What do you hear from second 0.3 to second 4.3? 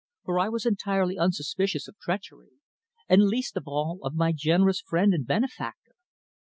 I was entirely unsuspicious of treachery, and least of all of